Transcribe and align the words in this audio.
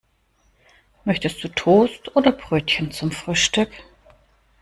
Möchtest 1.05 1.43
du 1.43 1.47
Toast 1.49 2.15
oder 2.15 2.31
Brötchen 2.31 2.89
zum 2.91 3.11
Frühstück? 3.11 3.69